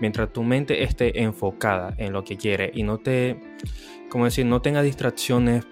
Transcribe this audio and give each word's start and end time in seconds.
mientras 0.00 0.32
tu 0.32 0.42
mente 0.42 0.82
esté 0.82 1.22
enfocada 1.22 1.94
en 1.98 2.12
lo 2.12 2.24
que 2.24 2.36
quiere 2.36 2.70
y 2.74 2.82
no 2.82 2.98
te, 2.98 3.40
como 4.10 4.24
decir, 4.24 4.46
no 4.46 4.62
tenga 4.62 4.82
distracciones 4.82 5.66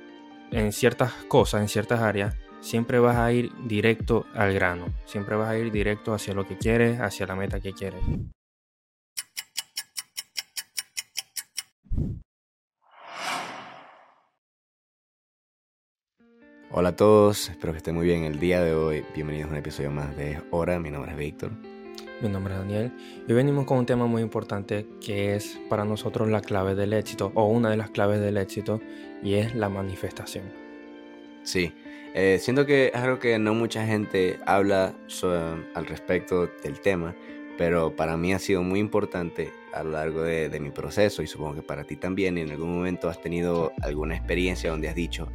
en 0.51 0.73
ciertas 0.73 1.13
cosas, 1.29 1.63
en 1.63 1.69
ciertas 1.69 2.01
áreas, 2.01 2.37
siempre 2.61 2.99
vas 2.99 3.17
a 3.17 3.33
ir 3.33 3.51
directo 3.67 4.25
al 4.35 4.55
grano, 4.55 4.87
siempre 5.05 5.37
vas 5.37 5.49
a 5.49 5.59
ir 5.59 5.71
directo 5.71 6.15
hacia 6.15 6.35
lo 6.35 6.47
que 6.47 6.57
quieres, 6.57 7.01
hacia 7.01 7.27
la 7.27 7.37
meta 7.37 7.61
que 7.61 7.73
quieres. 7.73 8.01
Hola 16.77 16.89
a 16.89 16.97
todos, 16.97 17.51
espero 17.51 17.73
que 17.73 17.77
estén 17.77 17.95
muy 17.95 18.05
bien 18.05 18.25
el 18.25 18.41
día 18.41 18.61
de 18.61 18.75
hoy. 18.75 19.05
Bienvenidos 19.15 19.49
a 19.49 19.53
un 19.53 19.59
episodio 19.59 19.93
más 19.93 20.17
de 20.17 20.43
Hora. 20.51 20.81
Mi 20.81 20.91
nombre 20.91 21.13
es 21.13 21.17
Víctor. 21.17 21.74
Mi 22.25 22.31
nombre 22.31 22.55
es 22.55 22.61
Daniel 22.61 22.91
y 23.29 23.35
venimos 23.35 23.67
con 23.67 23.77
un 23.77 23.85
tema 23.85 24.07
muy 24.07 24.23
importante 24.23 24.87
que 24.99 25.37
es 25.37 25.61
para 25.69 25.85
nosotros 25.85 26.27
la 26.31 26.41
clave 26.41 26.75
del 26.75 26.95
éxito 26.95 27.31
o 27.35 27.45
una 27.49 27.69
de 27.69 27.77
las 27.77 27.91
claves 27.91 28.19
del 28.19 28.39
éxito 28.39 28.81
y 29.23 29.35
es 29.35 29.55
la 29.55 29.69
manifestación. 29.69 30.51
Sí, 31.43 31.75
eh, 32.15 32.39
siento 32.41 32.65
que 32.65 32.87
es 32.95 32.95
algo 32.95 33.19
que 33.19 33.39
no 33.39 33.53
mucha 33.53 33.85
gente 33.85 34.39
habla 34.47 34.95
al 35.75 35.87
respecto 35.87 36.49
del 36.63 36.81
tema, 36.81 37.15
pero 37.59 37.95
para 37.95 38.17
mí 38.17 38.33
ha 38.33 38.39
sido 38.39 38.63
muy 38.63 38.81
importante 38.81 39.53
a 39.75 39.83
lo 39.83 39.91
largo 39.91 40.23
de, 40.23 40.49
de 40.49 40.61
mi 40.61 40.71
proceso 40.71 41.23
y 41.23 41.27
supongo 41.27 41.57
que 41.57 41.63
para 41.63 41.85
ti 41.85 41.97
también. 41.97 42.39
Y 42.39 42.41
en 42.41 42.53
algún 42.53 42.75
momento 42.75 43.11
has 43.11 43.21
tenido 43.21 43.75
alguna 43.83 44.17
experiencia 44.17 44.71
donde 44.71 44.89
has 44.89 44.95
dicho, 44.95 45.29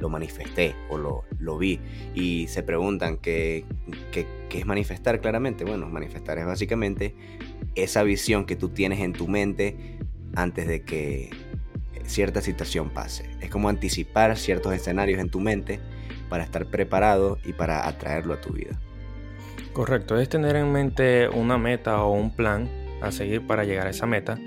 lo 0.00 0.08
manifesté 0.08 0.74
o 0.88 0.98
lo, 0.98 1.24
lo 1.38 1.58
vi. 1.58 1.80
Y 2.14 2.48
se 2.48 2.62
preguntan 2.62 3.18
¿qué, 3.18 3.64
qué, 4.10 4.26
es 4.50 4.66
manifestar 4.66 5.20
claramente. 5.20 5.64
Bueno, 5.64 5.88
manifestar 5.88 6.38
es 6.38 6.46
básicamente 6.46 7.14
esa 7.74 8.02
visión 8.02 8.46
que 8.46 8.56
tú 8.56 8.70
tienes 8.70 9.00
en 9.00 9.12
tu 9.12 9.28
mente 9.28 9.98
antes 10.34 10.66
de 10.66 10.82
que 10.82 11.30
cierta 12.04 12.40
situación 12.40 12.90
pase. 12.90 13.30
Es 13.40 13.50
como 13.50 13.68
anticipar 13.68 14.36
ciertos 14.36 14.74
escenarios 14.74 15.20
en 15.20 15.30
tu 15.30 15.40
mente 15.40 15.80
para 16.28 16.44
estar 16.44 16.66
preparado 16.66 17.38
y 17.44 17.52
para 17.52 17.86
atraerlo 17.86 18.34
a 18.34 18.40
tu 18.40 18.52
vida. 18.52 18.80
Correcto, 19.72 20.18
es 20.18 20.28
tener 20.28 20.56
en 20.56 20.72
mente 20.72 21.28
una 21.28 21.56
meta 21.56 22.02
o 22.02 22.12
un 22.12 22.34
plan 22.34 22.68
a 23.00 23.12
seguir 23.12 23.46
para 23.46 23.64
llegar 23.64 23.86
a 23.86 23.90
esa 23.90 24.06
meta, 24.06 24.38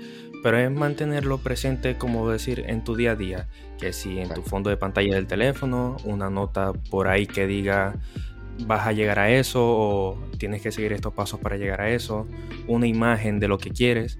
pero 0.44 0.58
es 0.58 0.70
mantenerlo 0.70 1.38
presente, 1.38 1.96
como 1.96 2.28
decir, 2.28 2.64
en 2.68 2.84
tu 2.84 2.94
día 2.94 3.12
a 3.12 3.16
día, 3.16 3.48
que 3.80 3.94
si 3.94 4.18
en 4.18 4.28
tu 4.28 4.42
fondo 4.42 4.68
de 4.68 4.76
pantalla 4.76 5.14
del 5.14 5.26
teléfono, 5.26 5.96
una 6.04 6.28
nota 6.28 6.74
por 6.90 7.08
ahí 7.08 7.26
que 7.26 7.46
diga 7.46 7.94
vas 8.66 8.86
a 8.86 8.92
llegar 8.92 9.18
a 9.18 9.30
eso 9.30 9.62
o 9.64 10.22
tienes 10.36 10.60
que 10.60 10.70
seguir 10.70 10.92
estos 10.92 11.14
pasos 11.14 11.40
para 11.40 11.56
llegar 11.56 11.80
a 11.80 11.88
eso, 11.88 12.28
una 12.66 12.86
imagen 12.86 13.40
de 13.40 13.48
lo 13.48 13.56
que 13.56 13.70
quieres. 13.70 14.18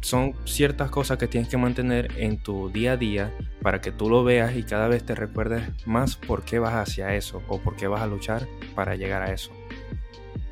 Son 0.00 0.34
ciertas 0.46 0.90
cosas 0.90 1.16
que 1.16 1.28
tienes 1.28 1.48
que 1.48 1.58
mantener 1.58 2.10
en 2.16 2.38
tu 2.38 2.68
día 2.70 2.94
a 2.94 2.96
día 2.96 3.32
para 3.62 3.80
que 3.80 3.92
tú 3.92 4.10
lo 4.10 4.24
veas 4.24 4.56
y 4.56 4.64
cada 4.64 4.88
vez 4.88 5.06
te 5.06 5.14
recuerdes 5.14 5.62
más 5.86 6.16
por 6.16 6.42
qué 6.42 6.58
vas 6.58 6.74
hacia 6.74 7.14
eso 7.14 7.40
o 7.46 7.60
por 7.60 7.76
qué 7.76 7.86
vas 7.86 8.02
a 8.02 8.08
luchar 8.08 8.48
para 8.74 8.96
llegar 8.96 9.22
a 9.22 9.32
eso. 9.32 9.52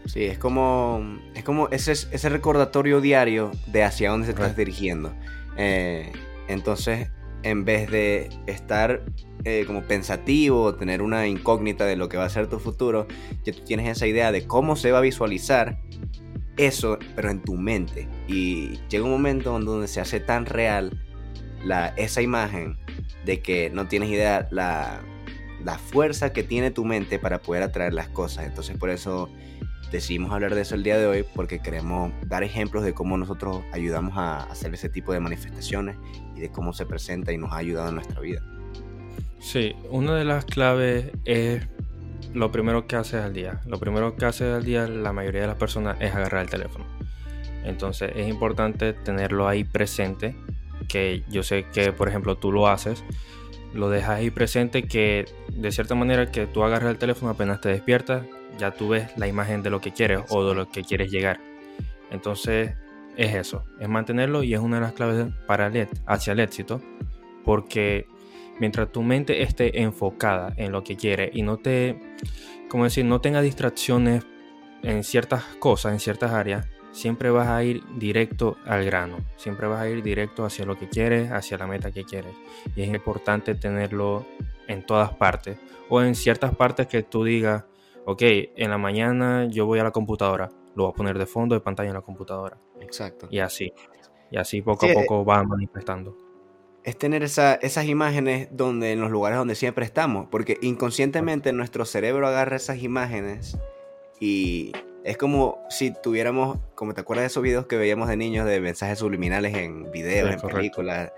Sí, 0.06 0.24
es 0.24 0.38
como, 0.38 1.18
es 1.34 1.44
como 1.44 1.68
ese, 1.68 1.92
ese 1.92 2.28
recordatorio 2.28 3.00
diario 3.00 3.50
de 3.66 3.84
hacia 3.84 4.10
dónde 4.10 4.26
se 4.26 4.32
estás 4.32 4.56
dirigiendo. 4.56 5.14
Eh, 5.56 6.12
entonces, 6.48 7.10
en 7.42 7.64
vez 7.64 7.90
de 7.90 8.30
estar 8.46 9.02
eh, 9.44 9.64
como 9.66 9.82
pensativo, 9.82 10.74
tener 10.74 11.02
una 11.02 11.26
incógnita 11.26 11.86
de 11.86 11.96
lo 11.96 12.08
que 12.08 12.16
va 12.16 12.24
a 12.24 12.30
ser 12.30 12.48
tu 12.48 12.58
futuro, 12.58 13.06
ya 13.44 13.52
tú 13.52 13.60
tienes 13.64 13.88
esa 13.88 14.06
idea 14.06 14.32
de 14.32 14.46
cómo 14.46 14.76
se 14.76 14.92
va 14.92 14.98
a 14.98 15.02
visualizar 15.02 15.78
eso, 16.56 16.98
pero 17.16 17.30
en 17.30 17.42
tu 17.42 17.54
mente. 17.54 18.08
Y 18.28 18.78
llega 18.88 19.04
un 19.04 19.10
momento 19.10 19.58
donde 19.58 19.88
se 19.88 20.00
hace 20.00 20.20
tan 20.20 20.46
real 20.46 21.02
la, 21.64 21.88
esa 21.96 22.22
imagen 22.22 22.78
de 23.24 23.40
que 23.40 23.70
no 23.70 23.88
tienes 23.88 24.10
idea 24.10 24.48
la, 24.50 25.02
la 25.64 25.78
fuerza 25.78 26.32
que 26.32 26.42
tiene 26.42 26.70
tu 26.70 26.84
mente 26.84 27.18
para 27.18 27.40
poder 27.40 27.62
atraer 27.62 27.94
las 27.94 28.08
cosas. 28.08 28.46
Entonces 28.46 28.76
por 28.76 28.90
eso 28.90 29.30
decidimos 29.94 30.32
hablar 30.32 30.56
de 30.56 30.62
eso 30.62 30.74
el 30.74 30.82
día 30.82 30.98
de 30.98 31.06
hoy 31.06 31.24
porque 31.36 31.60
queremos 31.60 32.12
dar 32.26 32.42
ejemplos 32.42 32.82
de 32.82 32.92
cómo 32.94 33.16
nosotros 33.16 33.62
ayudamos 33.72 34.14
a 34.16 34.42
hacer 34.42 34.74
ese 34.74 34.88
tipo 34.88 35.12
de 35.12 35.20
manifestaciones 35.20 35.96
y 36.34 36.40
de 36.40 36.50
cómo 36.50 36.72
se 36.72 36.84
presenta 36.84 37.32
y 37.32 37.38
nos 37.38 37.52
ha 37.52 37.58
ayudado 37.58 37.90
en 37.90 37.94
nuestra 37.94 38.20
vida. 38.20 38.42
Sí, 39.38 39.76
una 39.90 40.16
de 40.16 40.24
las 40.24 40.46
claves 40.46 41.12
es 41.24 41.68
lo 42.32 42.50
primero 42.50 42.88
que 42.88 42.96
haces 42.96 43.22
al 43.22 43.32
día. 43.34 43.60
Lo 43.66 43.78
primero 43.78 44.16
que 44.16 44.24
haces 44.24 44.52
al 44.52 44.64
día 44.64 44.88
la 44.88 45.12
mayoría 45.12 45.42
de 45.42 45.46
las 45.46 45.56
personas 45.56 45.96
es 46.00 46.12
agarrar 46.12 46.42
el 46.42 46.50
teléfono. 46.50 46.86
Entonces 47.62 48.10
es 48.16 48.28
importante 48.28 48.94
tenerlo 48.94 49.46
ahí 49.46 49.62
presente, 49.62 50.34
que 50.88 51.22
yo 51.30 51.44
sé 51.44 51.66
que 51.72 51.92
por 51.92 52.08
ejemplo 52.08 52.36
tú 52.36 52.50
lo 52.50 52.66
haces, 52.66 53.04
lo 53.72 53.90
dejas 53.90 54.18
ahí 54.18 54.30
presente 54.30 54.88
que 54.88 55.26
de 55.52 55.70
cierta 55.70 55.94
manera 55.94 56.32
que 56.32 56.48
tú 56.48 56.64
agarras 56.64 56.90
el 56.90 56.98
teléfono 56.98 57.30
apenas 57.30 57.60
te 57.60 57.68
despiertas, 57.68 58.24
ya 58.58 58.70
tú 58.72 58.88
ves 58.88 59.16
la 59.16 59.26
imagen 59.26 59.62
de 59.62 59.70
lo 59.70 59.80
que 59.80 59.92
quieres 59.92 60.20
o 60.28 60.46
de 60.46 60.54
lo 60.54 60.68
que 60.68 60.82
quieres 60.82 61.10
llegar. 61.10 61.40
Entonces 62.10 62.74
es 63.16 63.34
eso, 63.34 63.64
es 63.80 63.88
mantenerlo 63.88 64.42
y 64.42 64.54
es 64.54 64.60
una 64.60 64.76
de 64.76 64.82
las 64.82 64.92
claves 64.92 65.26
para 65.46 65.66
el, 65.66 65.88
hacia 66.06 66.32
el 66.32 66.40
éxito, 66.40 66.80
porque 67.44 68.06
mientras 68.58 68.90
tu 68.90 69.02
mente 69.02 69.42
esté 69.42 69.82
enfocada 69.82 70.52
en 70.56 70.72
lo 70.72 70.84
que 70.84 70.96
quiere 70.96 71.30
y 71.32 71.42
no 71.42 71.56
te, 71.58 71.98
como 72.68 72.84
decir, 72.84 73.04
no 73.04 73.20
tenga 73.20 73.40
distracciones 73.40 74.24
en 74.82 75.02
ciertas 75.02 75.44
cosas, 75.58 75.92
en 75.92 76.00
ciertas 76.00 76.32
áreas, 76.32 76.66
siempre 76.92 77.30
vas 77.30 77.48
a 77.48 77.64
ir 77.64 77.82
directo 77.96 78.56
al 78.64 78.84
grano, 78.84 79.18
siempre 79.36 79.66
vas 79.66 79.80
a 79.80 79.88
ir 79.88 80.02
directo 80.02 80.44
hacia 80.44 80.64
lo 80.64 80.78
que 80.78 80.88
quieres, 80.88 81.30
hacia 81.32 81.58
la 81.58 81.66
meta 81.66 81.90
que 81.90 82.04
quieres. 82.04 82.32
Y 82.76 82.82
es 82.82 82.88
importante 82.88 83.54
tenerlo 83.54 84.24
en 84.68 84.84
todas 84.86 85.12
partes 85.14 85.58
o 85.88 86.02
en 86.02 86.14
ciertas 86.14 86.54
partes 86.54 86.86
que 86.86 87.02
tú 87.02 87.24
digas, 87.24 87.64
ok, 88.06 88.22
en 88.22 88.70
la 88.70 88.78
mañana 88.78 89.46
yo 89.48 89.66
voy 89.66 89.78
a 89.78 89.84
la 89.84 89.90
computadora, 89.90 90.50
lo 90.74 90.84
voy 90.84 90.92
a 90.92 90.94
poner 90.94 91.18
de 91.18 91.26
fondo 91.26 91.54
de 91.54 91.60
pantalla 91.60 91.88
en 91.88 91.94
la 91.94 92.02
computadora. 92.02 92.58
Exacto. 92.80 93.28
Y 93.30 93.38
así. 93.38 93.72
Y 94.30 94.36
así 94.36 94.62
poco 94.62 94.86
a 94.86 94.92
poco 94.92 95.24
va 95.24 95.42
manifestando. 95.44 96.16
Es 96.82 96.98
tener 96.98 97.22
esas 97.22 97.86
imágenes 97.86 98.48
donde, 98.50 98.92
en 98.92 99.00
los 99.00 99.10
lugares 99.10 99.38
donde 99.38 99.54
siempre 99.54 99.84
estamos, 99.84 100.26
porque 100.30 100.58
inconscientemente 100.60 101.52
nuestro 101.52 101.84
cerebro 101.84 102.26
agarra 102.26 102.56
esas 102.56 102.82
imágenes 102.82 103.58
y 104.20 104.72
es 105.02 105.16
como 105.16 105.58
si 105.70 105.92
tuviéramos, 106.02 106.58
como 106.74 106.92
te 106.92 107.00
acuerdas 107.00 107.22
de 107.22 107.26
esos 107.28 107.42
videos 107.42 107.66
que 107.66 107.76
veíamos 107.76 108.08
de 108.08 108.16
niños 108.16 108.46
de 108.46 108.60
mensajes 108.60 108.98
subliminales 108.98 109.54
en 109.54 109.90
videos, 109.92 110.30
en 110.30 110.40
películas. 110.40 111.12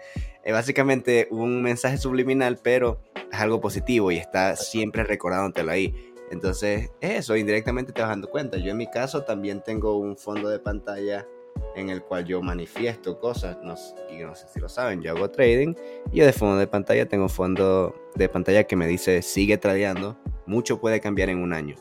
Es 0.45 0.53
básicamente 0.53 1.27
un 1.31 1.63
mensaje 1.63 1.97
subliminal, 1.97 2.59
pero 2.63 3.01
es 3.33 3.41
algo 3.41 3.61
positivo 3.61 4.13
y 4.13 4.19
está 4.19 4.55
siempre 4.55 5.03
recordándotelo 5.03 5.73
ahí. 5.73 5.95
Entonces, 6.31 6.91
eso, 7.01 7.37
indirectamente 7.37 7.93
te 7.93 8.01
vas 8.01 8.11
dando 8.11 8.29
cuenta. 8.29 8.59
Yo 8.59 8.71
en 8.71 8.77
mi 8.77 8.89
caso 8.89 9.23
también 9.23 9.63
tengo 9.63 9.99
un 9.99 10.17
fondo 10.17 10.49
de 10.49 10.59
pantalla 10.59 11.27
en 11.75 11.91
el 11.91 12.03
cual 12.03 12.25
yo 12.25 12.43
manifiesto 12.43 13.19
cosas, 13.19 13.59
no, 13.63 13.75
y 14.11 14.23
no 14.23 14.35
sé 14.35 14.47
si 14.49 14.61
lo 14.61 14.69
saben, 14.69 15.03
yo 15.03 15.13
hago 15.13 15.31
trading 15.31 15.75
y 16.13 16.19
yo 16.19 16.27
de 16.27 16.33
fondo 16.33 16.57
de 16.59 16.67
pantalla 16.67 17.07
tengo 17.07 17.25
un 17.25 17.31
fondo 17.31 17.95
de 18.15 18.29
pantalla 18.29 18.65
que 18.65 18.77
me 18.77 18.87
dice 18.87 19.23
sigue 19.23 19.57
tradeando, 19.57 20.19
mucho 20.47 20.81
puede 20.81 21.01
cambiar 21.01 21.31
en 21.31 21.39
un 21.39 21.53
año. 21.53 21.77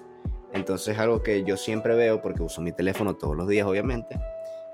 Entonces 0.54 0.96
es 0.96 1.00
algo 1.00 1.24
que 1.24 1.44
yo 1.44 1.58
siempre 1.58 1.96
veo 1.96 2.22
porque 2.22 2.42
uso 2.42 2.62
mi 2.62 2.72
teléfono 2.72 3.16
todos 3.16 3.36
los 3.36 3.48
días 3.48 3.68
obviamente 3.68 4.18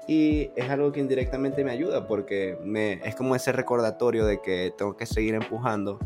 y 0.08 0.52
es 0.56 0.70
algo 0.70 0.92
que 0.92 1.00
indirectamente 1.00 1.64
me 1.64 1.72
ayuda 1.72 2.08
porque 2.08 2.58
me, 2.64 2.94
es 3.08 3.16
como 3.16 3.36
ese 3.36 3.52
recordatorio 3.52 4.26
de 4.26 4.42
que 4.42 4.74
tengo 4.78 4.98
que 4.98 5.06
seguir 5.06 5.36
empujando 5.36 6.00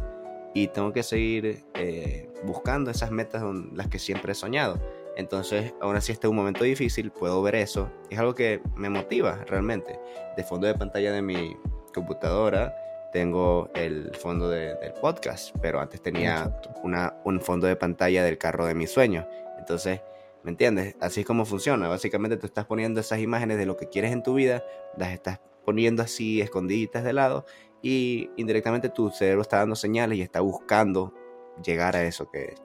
y 0.53 0.67
tengo 0.67 0.93
que 0.93 1.03
seguir 1.03 1.65
eh, 1.73 2.29
buscando 2.45 2.91
esas 2.91 3.11
metas 3.11 3.43
las 3.73 3.87
que 3.87 3.99
siempre 3.99 4.31
he 4.31 4.35
soñado. 4.35 4.79
Entonces, 5.15 5.73
aún 5.81 5.95
así 5.95 6.11
este 6.11 6.27
es 6.27 6.29
un 6.29 6.35
momento 6.35 6.63
difícil, 6.63 7.11
puedo 7.11 7.41
ver 7.41 7.55
eso. 7.55 7.89
Es 8.09 8.19
algo 8.19 8.35
que 8.35 8.61
me 8.75 8.89
motiva 8.89 9.43
realmente. 9.47 9.99
De 10.35 10.43
fondo 10.43 10.67
de 10.67 10.75
pantalla 10.75 11.11
de 11.11 11.21
mi 11.21 11.55
computadora 11.93 12.75
tengo 13.13 13.69
el 13.75 14.13
fondo 14.15 14.49
del 14.49 14.93
podcast, 14.99 15.55
pero 15.61 15.79
antes 15.79 16.01
tenía 16.01 16.59
una, 16.83 17.15
un 17.23 17.39
fondo 17.39 17.65
de 17.65 17.77
pantalla 17.77 18.23
del 18.23 18.37
carro 18.37 18.65
de 18.65 18.75
mis 18.75 18.91
sueños. 18.91 19.25
Entonces, 19.57 20.01
¿me 20.43 20.51
entiendes? 20.51 20.97
Así 20.99 21.21
es 21.21 21.25
como 21.25 21.45
funciona. 21.45 21.87
Básicamente 21.87 22.35
tú 22.35 22.45
estás 22.45 22.65
poniendo 22.65 22.99
esas 22.99 23.19
imágenes 23.19 23.57
de 23.57 23.65
lo 23.65 23.77
que 23.77 23.87
quieres 23.87 24.11
en 24.11 24.21
tu 24.21 24.33
vida, 24.33 24.63
las 24.97 25.13
estás 25.13 25.39
poniendo 25.65 26.03
así 26.03 26.41
escondiditas 26.41 27.03
de 27.03 27.13
lado 27.13 27.45
y 27.81 28.29
indirectamente 28.37 28.89
tu 28.89 29.09
cerebro 29.11 29.41
está 29.41 29.57
dando 29.57 29.75
señales 29.75 30.17
y 30.17 30.21
está 30.21 30.41
buscando 30.41 31.13
llegar 31.63 31.95
a 31.95 32.03
eso 32.03 32.29
que 32.31 32.55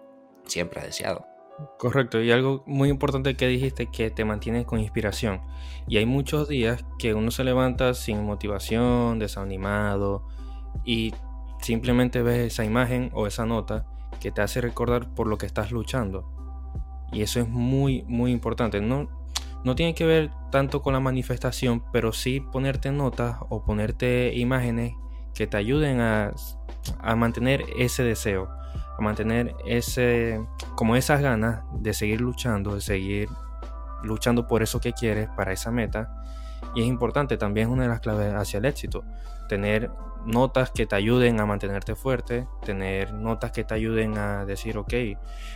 siempre 0.46 0.80
ha 0.80 0.84
deseado. 0.84 1.26
Correcto, 1.78 2.22
y 2.22 2.30
algo 2.30 2.62
muy 2.66 2.88
importante 2.88 3.36
que 3.36 3.46
dijiste 3.46 3.86
que 3.86 4.10
te 4.10 4.24
mantienes 4.24 4.64
con 4.64 4.80
inspiración. 4.80 5.42
Y 5.86 5.98
hay 5.98 6.06
muchos 6.06 6.48
días 6.48 6.84
que 6.98 7.14
uno 7.14 7.30
se 7.30 7.44
levanta 7.44 7.92
sin 7.94 8.24
motivación, 8.24 9.18
desanimado, 9.18 10.26
y 10.84 11.14
simplemente 11.60 12.22
ves 12.22 12.52
esa 12.52 12.64
imagen 12.64 13.10
o 13.12 13.26
esa 13.26 13.44
nota 13.44 13.86
que 14.20 14.30
te 14.30 14.42
hace 14.42 14.60
recordar 14.60 15.14
por 15.14 15.26
lo 15.26 15.38
que 15.38 15.46
estás 15.46 15.70
luchando. 15.70 16.28
Y 17.12 17.22
eso 17.22 17.40
es 17.40 17.48
muy, 17.48 18.04
muy 18.06 18.30
importante. 18.30 18.80
No, 18.80 19.08
no 19.64 19.74
tiene 19.74 19.94
que 19.94 20.06
ver 20.06 20.30
tanto 20.50 20.82
con 20.82 20.94
la 20.94 21.00
manifestación, 21.00 21.84
pero 21.92 22.12
sí 22.12 22.40
ponerte 22.40 22.90
notas 22.92 23.36
o 23.48 23.64
ponerte 23.64 24.32
imágenes 24.34 24.94
que 25.34 25.46
te 25.46 25.56
ayuden 25.56 26.00
a, 26.00 26.32
a 27.00 27.16
mantener 27.16 27.64
ese 27.78 28.02
deseo, 28.02 28.48
a 29.00 29.04
mantener 29.04 29.56
ese, 29.66 30.40
como 30.74 30.96
esas 30.96 31.20
ganas 31.20 31.62
de 31.72 31.92
seguir 31.94 32.20
luchando, 32.20 32.74
de 32.74 32.80
seguir 32.80 33.28
luchando 34.02 34.46
por 34.46 34.62
eso 34.62 34.80
que 34.80 34.92
quieres, 34.92 35.28
para 35.30 35.52
esa 35.52 35.70
meta. 35.70 36.14
Y 36.74 36.82
es 36.82 36.86
importante, 36.86 37.36
también 37.36 37.68
es 37.68 37.72
una 37.72 37.84
de 37.84 37.88
las 37.88 38.00
claves 38.00 38.34
hacia 38.34 38.58
el 38.58 38.64
éxito, 38.64 39.04
tener 39.48 39.90
notas 40.26 40.70
que 40.70 40.86
te 40.86 40.94
ayuden 40.94 41.40
a 41.40 41.46
mantenerte 41.46 41.94
fuerte, 41.94 42.46
tener 42.64 43.12
notas 43.14 43.52
que 43.52 43.64
te 43.64 43.74
ayuden 43.74 44.18
a 44.18 44.44
decir, 44.44 44.76
ok, 44.76 44.92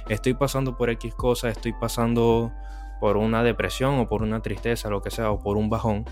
estoy 0.08 0.35
pasando 0.35 0.76
por 0.76 0.91
X 0.91 1.14
cosa, 1.14 1.50
estoy 1.50 1.75
pasando 1.75 2.52
por 3.00 3.19
una 3.19 3.43
depresión 3.43 3.99
o 3.99 4.06
por 4.06 4.23
una 4.23 4.41
tristeza, 4.41 4.88
lo 4.88 5.02
que 5.02 5.11
sea, 5.11 5.31
o 5.31 5.38
por 5.38 5.58
un 5.58 5.69
bajón, 5.69 6.06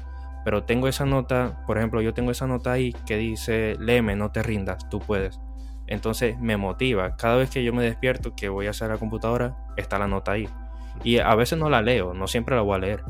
pero 0.44 0.64
tengo 0.64 0.88
esa 0.88 1.06
nota, 1.06 1.62
por 1.66 1.78
ejemplo, 1.78 2.02
yo 2.02 2.12
tengo 2.14 2.30
esa 2.30 2.46
nota 2.46 2.72
ahí 2.72 2.92
que 3.06 3.16
dice, 3.16 3.76
léeme, 3.78 4.16
no 4.16 4.30
te 4.32 4.42
rindas, 4.42 4.88
tú 4.90 4.98
puedes. 4.98 5.40
Entonces 5.92 6.40
me 6.40 6.56
motiva. 6.56 7.16
Cada 7.16 7.36
vez 7.36 7.50
que 7.50 7.62
yo 7.62 7.74
me 7.74 7.82
despierto, 7.82 8.34
que 8.34 8.48
voy 8.48 8.66
a 8.66 8.70
hacer 8.70 8.88
la 8.88 8.96
computadora, 8.96 9.58
está 9.76 9.98
la 9.98 10.08
nota 10.08 10.32
ahí. 10.32 10.48
Y 11.04 11.18
a 11.18 11.34
veces 11.34 11.58
no 11.58 11.68
la 11.68 11.82
leo, 11.82 12.14
no 12.14 12.28
siempre 12.28 12.56
la 12.56 12.62
voy 12.62 12.76
a 12.76 12.78
leer. 12.78 13.04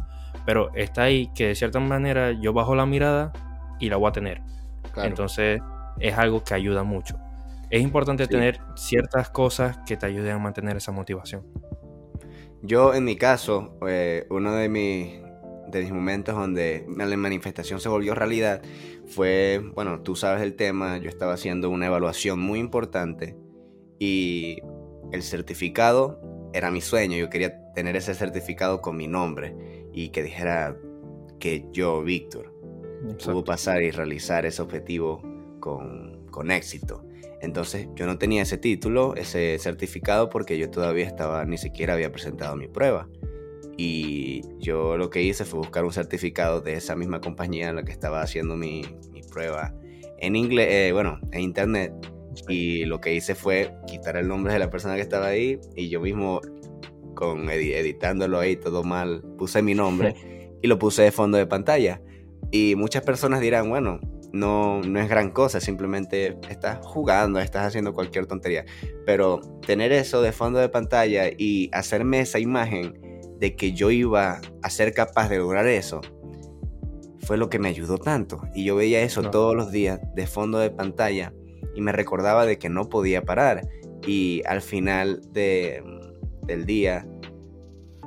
Pero 0.44 0.75
está 0.75 1.02
ahí 1.02 1.31
que 1.32 1.46
de 1.46 1.55
cierta 1.55 1.79
manera 1.79 2.32
yo 2.32 2.52
bajo 2.52 2.75
la 2.75 2.84
mirada 2.84 3.32
y 3.79 3.88
la 3.88 3.99
voy 3.99 4.08
a 4.08 4.12
tener. 4.12 4.43
Entonces 4.96 5.62
es 6.00 6.19
algo 6.19 6.43
que 6.43 6.55
ayuda 6.55 6.82
mucho. 6.82 7.20
Es 7.70 7.81
importante 7.82 8.26
tener 8.26 8.58
ciertas 8.75 9.31
cosas 9.31 9.79
que 9.87 9.96
te 9.96 10.06
ayuden 10.06 10.32
a 10.32 10.38
mantener 10.40 10.76
esa 10.76 10.90
motivación. 10.90 11.46
Yo 12.62 12.94
en 12.94 13.05
mi 13.05 13.14
caso, 13.14 13.79
eh, 13.87 14.26
uno 14.29 14.55
de 14.55 14.69
mis, 14.69 15.20
de 15.78 15.84
mis 15.84 15.92
momentos 15.92 16.34
donde 16.34 16.86
la 16.88 17.16
manifestación 17.16 17.80
se 17.80 17.88
volvió 17.88 18.14
realidad 18.14 18.62
fue, 19.06 19.60
bueno, 19.74 20.00
tú 20.00 20.16
sabes 20.16 20.42
el 20.42 20.54
tema, 20.54 20.98
yo 20.98 21.08
estaba 21.08 21.34
haciendo 21.34 21.70
una 21.70 21.86
evaluación 21.86 22.40
muy 22.40 22.58
importante 22.58 23.36
y 23.98 24.58
el 25.12 25.22
certificado 25.22 26.20
era 26.52 26.70
mi 26.70 26.80
sueño, 26.80 27.16
yo 27.16 27.30
quería 27.30 27.72
tener 27.72 27.96
ese 27.96 28.14
certificado 28.14 28.80
con 28.80 28.96
mi 28.96 29.06
nombre 29.06 29.54
y 29.92 30.10
que 30.10 30.22
dijera 30.22 30.76
que 31.38 31.66
yo, 31.72 32.02
Víctor, 32.02 32.54
pudo 33.24 33.44
pasar 33.44 33.82
y 33.82 33.90
realizar 33.90 34.46
ese 34.46 34.62
objetivo 34.62 35.22
con, 35.60 36.26
con 36.30 36.50
éxito. 36.50 37.04
Entonces 37.40 37.88
yo 37.96 38.06
no 38.06 38.19
tenía 38.19 38.42
ese 38.42 38.56
título, 38.56 39.16
ese 39.16 39.58
certificado, 39.58 40.30
porque 40.30 40.58
yo 40.58 40.70
todavía 40.70 41.06
estaba, 41.06 41.44
ni 41.44 41.58
siquiera 41.58 41.94
había 41.94 42.12
presentado 42.12 42.54
mi 42.54 42.69
prueba. 42.69 43.08
Y 43.76 44.42
yo 44.58 44.96
lo 44.96 45.10
que 45.10 45.22
hice 45.22 45.44
fue 45.44 45.58
buscar 45.58 45.84
un 45.84 45.92
certificado 45.92 46.60
de 46.60 46.74
esa 46.74 46.94
misma 46.94 47.20
compañía 47.20 47.69
en 47.69 47.76
la 47.76 47.84
que 47.84 47.92
estaba 47.92 48.20
haciendo 48.20 48.56
mi, 48.56 48.84
mi 49.12 49.22
prueba 49.22 49.74
en 50.22 50.36
inglés, 50.36 50.69
eh, 50.70 50.92
bueno, 50.92 51.19
en 51.32 51.40
internet. 51.40 51.92
Y 52.48 52.86
lo 52.86 53.00
que 53.00 53.12
hice 53.12 53.34
fue 53.34 53.74
quitar 53.86 54.16
el 54.16 54.28
nombre 54.28 54.52
de 54.52 54.58
la 54.58 54.70
persona 54.70 54.94
que 54.94 55.02
estaba 55.02 55.26
ahí 55.26 55.58
y 55.74 55.88
yo 55.90 56.00
mismo, 56.00 56.40
con 57.14 57.50
editándolo 57.50 58.38
ahí 58.38 58.56
todo 58.56 58.84
mal, 58.84 59.22
puse 59.36 59.60
mi 59.62 59.74
nombre 59.74 60.14
y 60.62 60.69
lo 60.69 60.78
puse 60.78 61.02
de 61.02 61.12
fondo 61.12 61.36
de 61.36 61.46
pantalla. 61.46 62.00
Y 62.50 62.74
muchas 62.76 63.02
personas 63.02 63.40
dirán, 63.40 63.69
bueno, 63.69 64.00
no, 64.32 64.80
no 64.82 65.00
es 65.00 65.08
gran 65.08 65.30
cosa, 65.30 65.60
simplemente 65.60 66.38
estás 66.48 66.78
jugando, 66.86 67.40
estás 67.40 67.66
haciendo 67.66 67.92
cualquier 67.92 68.26
tontería. 68.26 68.64
Pero 69.04 69.40
tener 69.66 69.90
eso 69.92 70.22
de 70.22 70.32
fondo 70.32 70.60
de 70.60 70.69
pantalla 70.69 71.24
y 71.36 71.69
hacerme 71.72 72.20
esa 72.20 72.38
imagen 72.38 73.11
de 73.42 73.56
que 73.56 73.72
yo 73.72 73.90
iba 73.90 74.40
a 74.62 74.70
ser 74.70 74.94
capaz 74.94 75.28
de 75.28 75.38
lograr 75.38 75.66
eso, 75.66 76.00
fue 77.18 77.36
lo 77.36 77.50
que 77.50 77.58
me 77.58 77.68
ayudó 77.68 77.98
tanto. 77.98 78.40
Y 78.54 78.62
yo 78.62 78.76
veía 78.76 79.02
eso 79.02 79.30
todos 79.30 79.56
los 79.56 79.72
días 79.72 79.98
de 80.14 80.28
fondo 80.28 80.60
de 80.60 80.70
pantalla 80.70 81.34
y 81.74 81.80
me 81.80 81.90
recordaba 81.90 82.46
de 82.46 82.56
que 82.60 82.68
no 82.68 82.88
podía 82.88 83.22
parar. 83.22 83.68
Y 84.06 84.42
al 84.46 84.62
final 84.62 85.22
de, 85.32 85.82
del 86.42 86.66
día 86.66 87.04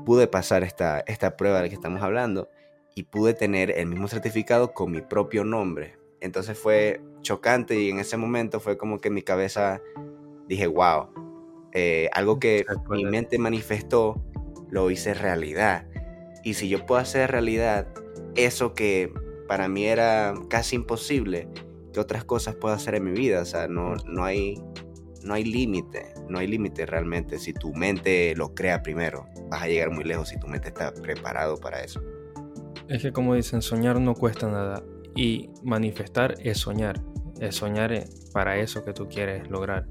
pude 0.05 0.27
pasar 0.27 0.63
esta, 0.63 1.01
esta 1.01 1.35
prueba 1.35 1.57
de 1.57 1.63
la 1.63 1.69
que 1.69 1.75
estamos 1.75 2.01
hablando 2.01 2.47
y 2.95 3.03
pude 3.03 3.33
tener 3.33 3.71
el 3.71 3.88
mismo 3.88 4.07
certificado 4.07 4.73
con 4.73 4.89
mi 4.89 5.01
propio 5.01 5.43
nombre. 5.43 5.97
Entonces 6.21 6.57
fue 6.57 7.01
chocante 7.23 7.77
y 7.77 7.89
en 7.89 7.99
ese 7.99 8.15
momento 8.15 8.61
fue 8.61 8.77
como 8.77 9.01
que 9.01 9.09
en 9.09 9.15
mi 9.15 9.21
cabeza 9.21 9.81
dije, 10.47 10.67
wow, 10.67 11.09
eh, 11.73 12.09
algo 12.13 12.39
que 12.39 12.65
mi 12.89 13.03
mente 13.03 13.38
manifestó 13.38 14.23
lo 14.75 14.92
hice 14.92 15.13
realidad. 15.13 15.88
Y 16.44 16.56
si 16.56 16.68
yo 16.68 16.86
puedo 16.86 17.00
hacer 17.00 17.31
realidad 17.31 17.88
eso 18.36 18.74
que 18.74 19.12
para 19.48 19.69
mí 19.69 19.86
era 19.86 20.33
casi 20.50 20.75
imposible, 20.75 21.48
¿qué 21.94 22.01
otras 22.01 22.25
cosas 22.25 22.56
puedo 22.56 22.75
hacer 22.75 22.95
en 22.95 23.06
mi 23.06 23.12
vida? 23.12 23.42
O 23.42 23.45
sea, 23.45 23.69
no, 23.69 23.95
no 24.06 24.25
hay, 24.25 24.62
no 25.24 25.33
hay 25.33 25.45
límite, 25.45 26.13
no 26.27 26.39
hay 26.39 26.48
límite 26.48 26.86
realmente. 26.86 27.39
Si 27.39 27.54
tu 27.54 27.74
mente 27.74 28.36
lo 28.36 28.54
crea 28.54 28.83
primero, 28.83 29.25
vas 29.50 29.63
a 29.63 29.68
llegar 29.68 29.92
muy 29.92 30.04
lejos 30.04 30.27
si 30.27 30.38
tu 30.38 30.48
mente 30.48 30.68
está 30.68 30.94
preparado 30.94 31.56
para 31.56 31.81
eso. 31.81 32.01
Es 32.89 33.01
que 33.01 33.13
como 33.13 33.33
dicen, 33.33 33.62
soñar 33.62 34.01
no 34.01 34.13
cuesta 34.13 34.50
nada 34.50 34.83
y 35.16 35.51
manifestar 35.63 36.36
es 36.44 36.57
soñar, 36.57 37.01
es 37.39 37.56
soñar 37.56 38.04
para 38.33 38.57
eso 38.57 38.83
que 38.83 38.92
tú 38.92 39.07
quieres 39.07 39.50
lograr. 39.50 39.88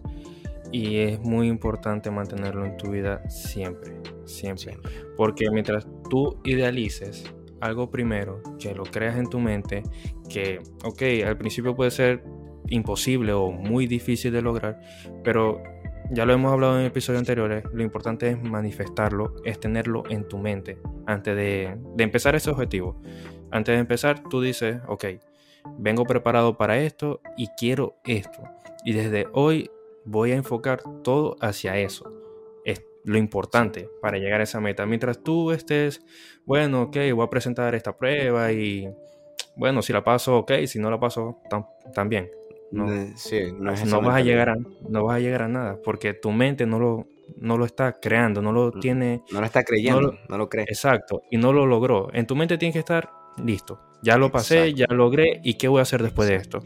Y 0.73 0.99
es 0.99 1.21
muy 1.21 1.49
importante 1.49 2.11
mantenerlo 2.11 2.67
en 2.67 2.77
tu 2.77 2.91
vida 2.91 3.27
siempre, 3.31 3.95
siempre. 4.26 4.79
Porque 5.17 5.50
mientras 5.50 5.87
tú 6.11 6.41
idealices 6.44 7.25
algo 7.61 7.91
primero, 7.91 8.43
que 8.59 8.75
lo 8.75 8.85
creas 8.85 9.17
en 9.17 9.29
tu 9.29 9.41
mente, 9.41 9.82
que, 10.29 10.61
ok, 10.85 11.03
al 11.26 11.38
principio 11.38 11.75
puede 11.75 11.91
ser 11.91 12.23
imposible 12.69 13.32
o 13.32 13.50
muy 13.50 13.87
difícil 13.87 14.32
de 14.32 14.43
lograr, 14.43 14.81
pero 15.23 15.62
ya 16.11 16.26
lo 16.26 16.35
hemos 16.35 16.53
hablado 16.53 16.79
en 16.79 16.87
episodios 16.87 17.21
anteriores, 17.21 17.65
lo 17.73 17.82
importante 17.82 18.29
es 18.29 18.43
manifestarlo, 18.43 19.35
es 19.44 19.59
tenerlo 19.59 20.05
en 20.11 20.29
tu 20.29 20.38
mente 20.38 20.79
antes 21.06 21.35
de, 21.35 21.76
empezar 21.99 22.35
ese 22.35 22.50
objetivo. 22.50 23.00
Antes 23.50 23.75
de 23.75 23.81
empezar, 23.81 24.23
tú 24.29 24.41
dices, 24.41 24.79
ok, 24.88 25.05
vengo 25.79 26.05
preparado 26.05 26.56
para 26.56 26.79
esto 26.79 27.21
y 27.37 27.49
quiero 27.56 27.97
esto. 28.05 28.43
Y 28.85 28.93
desde 28.93 29.26
hoy 29.32 29.71
voy 30.05 30.32
a 30.32 30.37
enfocar 30.37 30.82
todo 31.03 31.37
hacia 31.41 31.79
eso. 31.79 32.12
Lo 33.05 33.19
importante 33.19 33.89
para 34.01 34.19
llegar 34.19 34.41
a 34.41 34.45
esa 34.45 34.61
meta. 34.61 34.87
Mientras 34.87 35.23
tú 35.23 35.53
estés, 35.53 36.05
bueno, 36.47 36.83
ok, 36.83 36.97
voy 37.15 37.27
a 37.27 37.31
presentar 37.31 37.75
esta 37.75 37.97
prueba 37.97 38.51
y, 38.53 38.89
bueno, 39.56 39.83
si 39.83 39.93
la 39.93 40.03
paso, 40.03 40.39
ok, 40.39 40.53
si 40.67 40.78
no 40.78 40.90
la 40.90 40.99
paso, 40.99 41.38
también. 41.95 42.31
No, 42.71 42.87
no, 42.87 44.02
vas 44.02 44.17
a 44.17 44.21
llegar 44.21 44.49
a, 44.50 44.57
no 44.88 45.05
vas 45.05 45.17
a 45.17 45.21
llegar 45.21 45.43
a 45.43 45.49
nada 45.49 45.78
porque 45.85 46.12
tu 46.12 46.33
mente 46.33 46.67
no 46.67 46.81
lo, 46.81 47.07
no 47.37 47.57
lo 47.57 47.64
está 47.64 48.00
creando, 48.00 48.43
no 48.43 48.52
lo 48.52 48.73
tiene. 48.73 49.23
No 49.31 49.40
lo 49.40 49.47
está 49.47 49.62
creyendo, 49.62 50.19
no 50.28 50.38
lo, 50.38 50.49
cree. 50.49 50.64
Exacto, 50.64 51.23
y 51.31 51.37
no 51.37 51.52
lo 51.52 51.67
logró. 51.67 52.09
En 52.12 52.26
tu 52.26 52.35
mente 52.35 52.59
tiene 52.59 52.73
que 52.73 52.81
estar 52.81 53.11
listo. 53.45 53.81
Ya 54.02 54.17
lo 54.19 54.31
pasé, 54.31 54.75
ya 54.75 54.87
logré, 54.88 55.40
¿y 55.45 55.55
qué 55.55 55.69
voy 55.69 55.78
a 55.78 55.83
hacer 55.83 56.02
después 56.02 56.28
de 56.28 56.37
esto? 56.37 56.62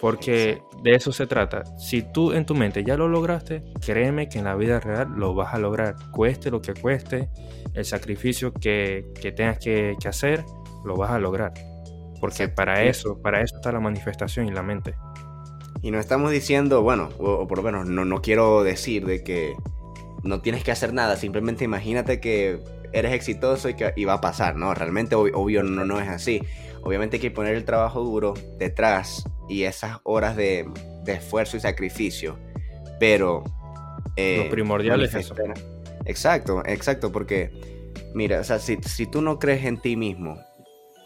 Porque 0.00 0.60
de 0.82 0.94
eso 0.94 1.12
se 1.12 1.26
trata. 1.26 1.64
Si 1.78 2.02
tú 2.02 2.32
en 2.32 2.44
tu 2.44 2.54
mente 2.54 2.84
ya 2.84 2.96
lo 2.96 3.08
lograste, 3.08 3.62
créeme 3.84 4.28
que 4.28 4.38
en 4.38 4.44
la 4.44 4.54
vida 4.54 4.78
real 4.80 5.08
lo 5.16 5.34
vas 5.34 5.54
a 5.54 5.58
lograr. 5.58 5.96
Cueste 6.10 6.50
lo 6.50 6.60
que 6.60 6.74
cueste, 6.74 7.28
el 7.74 7.84
sacrificio 7.84 8.52
que, 8.52 9.06
tengas 9.36 9.58
que, 9.58 9.96
que 10.00 10.08
hacer, 10.08 10.44
lo 10.84 10.96
vas 10.96 11.10
a 11.10 11.18
lograr. 11.18 11.54
Porque 12.20 12.48
para 12.48 12.82
eso, 12.82 13.20
para 13.22 13.40
eso 13.40 13.56
está 13.56 13.72
la 13.72 13.80
manifestación 13.80 14.46
y 14.46 14.50
la 14.50 14.62
mente. 14.62 14.94
Y 15.82 15.90
no 15.90 15.98
estamos 15.98 16.30
diciendo, 16.30 16.82
bueno, 16.82 17.10
o, 17.18 17.46
por 17.46 17.58
lo 17.58 17.64
menos 17.64 17.86
no, 17.86 18.04
no 18.04 18.20
quiero 18.22 18.64
decir 18.64 19.06
de 19.06 19.22
que 19.22 19.54
no 20.24 20.40
tienes 20.40 20.64
que 20.64 20.72
hacer 20.72 20.92
nada, 20.92 21.16
simplemente 21.16 21.64
imagínate 21.64 22.20
que 22.20 22.60
eres 22.92 23.12
exitoso 23.12 23.68
y 23.68 23.74
que 23.74 23.92
va 24.06 24.14
a 24.14 24.20
pasar, 24.20 24.56
¿no? 24.56 24.74
Realmente 24.74 25.14
obvio, 25.14 25.62
no, 25.62 25.84
no 25.84 26.00
es 26.00 26.08
así. 26.08 26.42
Obviamente 26.82 27.16
hay 27.16 27.20
que 27.20 27.30
poner 27.30 27.54
el 27.54 27.64
trabajo 27.64 28.02
duro 28.02 28.34
detrás 28.58 29.24
y 29.48 29.64
esas 29.64 29.98
horas 30.04 30.36
de, 30.36 30.68
esfuerzo 31.06 31.56
y 31.56 31.60
sacrificio, 31.60 32.38
pero... 32.98 33.44
Eh, 34.16 34.42
Lo 34.44 34.50
primordial 34.50 35.02
es 35.02 35.14
eso. 35.14 35.34
Exacto, 36.06 36.62
exacto, 36.64 37.12
porque 37.12 37.50
mira, 38.14 38.40
o 38.40 38.44
sea, 38.44 38.58
si, 38.58 38.76
si 38.82 39.06
tú 39.06 39.20
no 39.20 39.38
crees 39.38 39.64
en 39.64 39.80
ti 39.80 39.96
mismo 39.96 40.36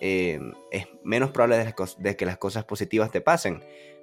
Em, 0.01 0.55
es 0.71 0.87
menos 1.05 1.31
probable 1.31 1.75
de, 1.99 2.17
que 2.17 2.25
las 2.25 2.39
cosas 2.39 2.65
positivas 2.65 3.11
te 3.11 3.21
pasen. 3.21 3.63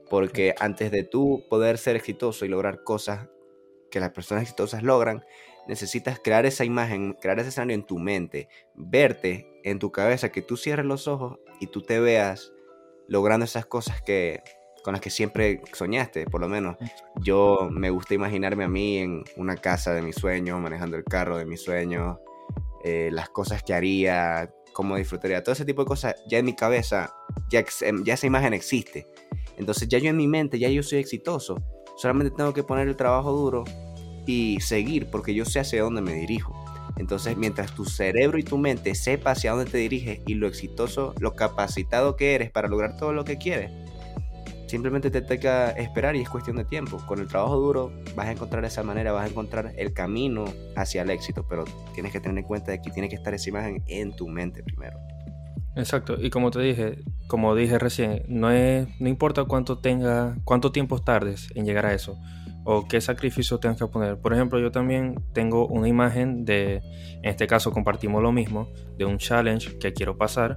Porque 0.09 0.53
antes 0.59 0.91
de 0.91 1.03
tú 1.03 1.43
poder 1.49 1.77
ser 1.77 1.95
exitoso 1.95 2.45
y 2.45 2.47
lograr 2.47 2.83
cosas 2.83 3.27
que 3.91 3.99
las 3.99 4.11
personas 4.11 4.43
exitosas 4.43 4.83
logran, 4.83 5.25
necesitas 5.67 6.19
crear 6.19 6.45
esa 6.45 6.63
imagen, 6.63 7.13
crear 7.13 7.39
ese 7.39 7.49
escenario 7.49 7.75
en 7.75 7.83
tu 7.83 7.97
mente, 7.97 8.47
verte 8.75 9.59
en 9.63 9.79
tu 9.79 9.91
cabeza, 9.91 10.31
que 10.31 10.41
tú 10.41 10.55
cierres 10.55 10.85
los 10.85 11.07
ojos 11.07 11.39
y 11.59 11.67
tú 11.67 11.81
te 11.81 11.99
veas 11.99 12.53
logrando 13.07 13.45
esas 13.45 13.65
cosas 13.65 14.01
que 14.01 14.41
con 14.83 14.93
las 14.93 15.01
que 15.01 15.09
siempre 15.09 15.61
soñaste, 15.73 16.25
por 16.27 16.39
lo 16.39 16.47
menos. 16.47 16.77
Yo 17.21 17.67
me 17.69 17.89
gusta 17.89 18.13
imaginarme 18.13 18.63
a 18.63 18.69
mí 18.69 18.99
en 18.99 19.25
una 19.35 19.57
casa 19.57 19.93
de 19.93 20.01
mis 20.01 20.15
sueños, 20.15 20.61
manejando 20.61 20.95
el 20.95 21.03
carro 21.03 21.37
de 21.37 21.45
mis 21.45 21.61
sueños, 21.61 22.19
eh, 22.85 23.09
las 23.11 23.27
cosas 23.27 23.63
que 23.63 23.73
haría, 23.73 24.49
cómo 24.71 24.95
disfrutaría, 24.95 25.43
todo 25.43 25.51
ese 25.51 25.65
tipo 25.65 25.83
de 25.83 25.87
cosas, 25.87 26.15
ya 26.29 26.37
en 26.37 26.45
mi 26.45 26.55
cabeza, 26.55 27.13
ya, 27.49 27.65
em, 27.81 28.03
ya 28.05 28.13
esa 28.13 28.27
imagen 28.27 28.53
existe. 28.53 29.05
Entonces 29.57 29.89
ya 29.89 29.97
yo 29.97 30.09
en 30.09 30.15
mi 30.15 30.27
mente, 30.27 30.57
ya 30.57 30.69
yo 30.69 30.81
soy 30.83 30.99
exitoso. 30.99 31.57
Solamente 31.97 32.33
tengo 32.33 32.53
que 32.53 32.63
poner 32.63 32.87
el 32.87 32.95
trabajo 32.95 33.33
duro 33.33 33.65
y 34.25 34.61
seguir 34.61 35.09
porque 35.11 35.33
yo 35.33 35.43
sé 35.43 35.59
hacia 35.59 35.81
dónde 35.81 36.01
me 36.01 36.13
dirijo. 36.13 36.56
Entonces, 36.97 37.37
mientras 37.37 37.73
tu 37.73 37.85
cerebro 37.85 38.37
y 38.37 38.43
tu 38.43 38.57
mente 38.57 38.95
sepa 38.95 39.31
hacia 39.31 39.51
dónde 39.51 39.69
te 39.69 39.77
diriges 39.77 40.19
y 40.25 40.33
lo 40.33 40.47
exitoso, 40.47 41.13
lo 41.19 41.33
capacitado 41.35 42.15
que 42.15 42.35
eres 42.35 42.51
para 42.51 42.67
lograr 42.67 42.97
todo 42.97 43.13
lo 43.13 43.23
que 43.23 43.37
quieres, 43.37 43.71
simplemente 44.67 45.11
te 45.11 45.21
toca 45.21 45.71
esperar 45.71 46.15
y 46.15 46.21
es 46.21 46.29
cuestión 46.29 46.57
de 46.57 46.65
tiempo. 46.65 46.97
Con 47.05 47.19
el 47.19 47.27
trabajo 47.27 47.55
duro 47.57 47.91
vas 48.15 48.27
a 48.27 48.31
encontrar 48.31 48.65
esa 48.65 48.83
manera, 48.83 49.11
vas 49.11 49.25
a 49.25 49.29
encontrar 49.29 49.73
el 49.77 49.93
camino 49.93 50.45
hacia 50.75 51.03
el 51.03 51.09
éxito, 51.09 51.45
pero 51.47 51.65
tienes 51.93 52.11
que 52.11 52.19
tener 52.19 52.37
en 52.37 52.43
cuenta 52.43 52.71
de 52.71 52.81
que 52.81 52.91
tiene 52.91 53.09
que 53.09 53.15
estar 53.15 53.33
esa 53.33 53.49
imagen 53.49 53.83
en 53.87 54.15
tu 54.15 54.27
mente 54.27 54.63
primero. 54.63 54.97
Exacto, 55.75 56.17
y 56.19 56.31
como 56.31 56.49
te 56.49 56.59
dije, 56.59 57.03
como 57.27 57.53
dije 57.53 57.77
recién, 57.77 58.23
no 58.27 58.49
es 58.49 58.87
no 58.99 59.07
importa 59.07 59.43
cuánto 59.43 59.77
tenga, 59.77 60.35
cuánto 60.43 60.71
tiempo 60.71 60.99
tardes 60.99 61.49
en 61.53 61.65
llegar 61.65 61.85
a 61.85 61.93
eso 61.93 62.17
o 62.69 62.85
qué 62.85 62.99
sacrificio 62.99 63.59
tengas 63.59 63.77
que 63.77 63.87
poner. 63.87 64.17
Por 64.17 64.33
ejemplo, 64.33 64.59
yo 64.59 64.71
también 64.71 65.15
tengo 65.31 65.67
una 65.67 65.87
imagen 65.87 66.43
de, 66.43 66.81
en 67.23 67.25
este 67.25 67.47
caso 67.47 67.71
compartimos 67.71 68.21
lo 68.21 68.33
mismo, 68.33 68.67
de 68.97 69.05
un 69.05 69.19
challenge 69.19 69.77
que 69.79 69.93
quiero 69.93 70.17
pasar 70.17 70.55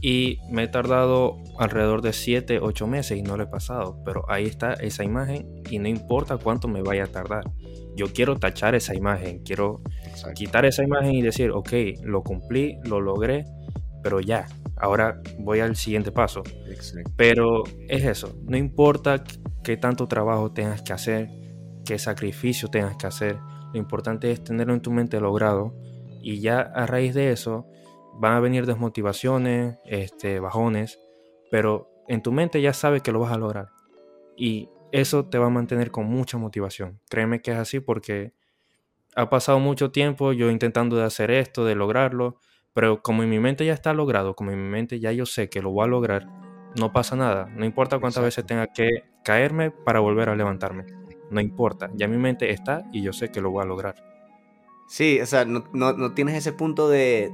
y 0.00 0.40
me 0.50 0.64
he 0.64 0.68
tardado 0.68 1.36
alrededor 1.56 2.02
de 2.02 2.12
7, 2.12 2.58
8 2.60 2.86
meses 2.88 3.16
y 3.16 3.22
no 3.22 3.36
lo 3.36 3.44
he 3.44 3.46
pasado, 3.46 4.02
pero 4.04 4.28
ahí 4.28 4.44
está 4.46 4.72
esa 4.72 5.04
imagen 5.04 5.62
y 5.70 5.78
no 5.78 5.86
importa 5.86 6.36
cuánto 6.36 6.66
me 6.66 6.82
vaya 6.82 7.04
a 7.04 7.06
tardar. 7.06 7.44
Yo 7.94 8.12
quiero 8.12 8.36
tachar 8.36 8.74
esa 8.74 8.96
imagen, 8.96 9.44
quiero 9.44 9.82
quitar 10.34 10.66
esa 10.66 10.82
imagen 10.82 11.12
y 11.12 11.22
decir, 11.22 11.52
ok, 11.52 11.72
lo 12.02 12.24
cumplí, 12.24 12.76
lo 12.82 13.00
logré, 13.00 13.44
pero 14.02 14.18
ya, 14.18 14.46
ahora 14.76 15.22
voy 15.38 15.60
al 15.60 15.76
siguiente 15.76 16.10
paso. 16.10 16.42
Pero 17.14 17.62
es 17.88 18.04
eso, 18.04 18.34
no 18.42 18.56
importa 18.56 19.22
qué 19.66 19.76
tanto 19.76 20.06
trabajo 20.06 20.52
tengas 20.52 20.80
que 20.80 20.92
hacer, 20.92 21.28
qué 21.84 21.98
sacrificio 21.98 22.68
tengas 22.68 22.96
que 22.96 23.08
hacer, 23.08 23.36
lo 23.72 23.80
importante 23.80 24.30
es 24.30 24.44
tenerlo 24.44 24.72
en 24.74 24.80
tu 24.80 24.92
mente 24.92 25.20
logrado 25.20 25.74
y 26.22 26.40
ya 26.40 26.60
a 26.60 26.86
raíz 26.86 27.14
de 27.14 27.32
eso 27.32 27.66
van 28.14 28.34
a 28.34 28.40
venir 28.40 28.64
desmotivaciones, 28.64 29.76
este, 29.84 30.38
bajones, 30.38 31.00
pero 31.50 31.90
en 32.06 32.22
tu 32.22 32.30
mente 32.30 32.62
ya 32.62 32.72
sabes 32.72 33.02
que 33.02 33.10
lo 33.10 33.18
vas 33.18 33.32
a 33.32 33.38
lograr 33.38 33.70
y 34.36 34.68
eso 34.92 35.26
te 35.26 35.36
va 35.36 35.46
a 35.46 35.50
mantener 35.50 35.90
con 35.90 36.06
mucha 36.06 36.38
motivación. 36.38 37.00
Créeme 37.10 37.42
que 37.42 37.50
es 37.50 37.58
así 37.58 37.80
porque 37.80 38.34
ha 39.16 39.28
pasado 39.28 39.58
mucho 39.58 39.90
tiempo 39.90 40.32
yo 40.32 40.48
intentando 40.48 40.94
de 40.94 41.02
hacer 41.02 41.32
esto, 41.32 41.64
de 41.64 41.74
lograrlo, 41.74 42.38
pero 42.72 43.02
como 43.02 43.24
en 43.24 43.30
mi 43.30 43.40
mente 43.40 43.66
ya 43.66 43.72
está 43.72 43.92
logrado, 43.94 44.36
como 44.36 44.52
en 44.52 44.62
mi 44.62 44.68
mente 44.68 45.00
ya 45.00 45.10
yo 45.10 45.26
sé 45.26 45.48
que 45.48 45.60
lo 45.60 45.72
voy 45.72 45.86
a 45.86 45.88
lograr, 45.88 46.45
no 46.78 46.92
pasa 46.92 47.16
nada. 47.16 47.48
No 47.54 47.64
importa 47.64 47.98
cuántas 47.98 48.22
veces 48.22 48.44
tenga 48.46 48.68
que 48.68 49.04
caerme 49.24 49.70
para 49.70 50.00
volver 50.00 50.28
a 50.28 50.36
levantarme. 50.36 50.84
No 51.30 51.40
importa. 51.40 51.90
Ya 51.94 52.08
mi 52.08 52.16
mente 52.16 52.50
está 52.50 52.84
y 52.92 53.02
yo 53.02 53.12
sé 53.12 53.30
que 53.30 53.40
lo 53.40 53.50
voy 53.50 53.62
a 53.62 53.66
lograr. 53.66 53.96
Sí, 54.88 55.20
o 55.20 55.26
sea, 55.26 55.44
no, 55.44 55.64
no, 55.72 56.12
tienes 56.12 56.36
ese 56.36 56.52
punto 56.52 56.88
de... 56.88 57.32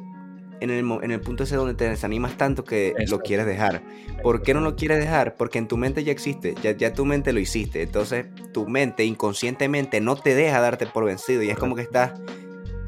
En 0.60 0.70
el, 0.70 0.88
en 1.02 1.10
el, 1.10 1.20
punto 1.20 1.42
ese 1.42 1.56
donde 1.56 1.74
te 1.74 1.88
desanimas 1.88 2.36
tanto 2.36 2.62
que 2.62 2.94
lo 3.08 3.18
quieres 3.18 3.46
dejar. 3.46 3.82
¿Por 4.22 4.42
qué 4.42 4.54
no 4.54 4.60
lo 4.60 4.76
quieres 4.76 5.00
dejar? 5.00 5.34
Porque 5.36 5.58
en 5.58 5.66
tu 5.66 5.76
mente 5.76 6.04
ya 6.04 6.12
existe, 6.12 6.54
ya, 6.62 6.70
ya 6.70 6.92
tu 6.92 7.04
mente 7.04 7.32
lo 7.32 7.40
hiciste. 7.40 7.82
Entonces 7.82 8.26
tu 8.52 8.68
mente 8.68 9.04
inconscientemente 9.04 10.00
no 10.00 10.14
te 10.14 10.36
deja 10.36 10.60
darte 10.60 10.86
por 10.86 11.04
vencido 11.04 11.42
y 11.42 11.50
es 11.50 11.58
como 11.58 11.74
que 11.74 11.82
estás 11.82 12.12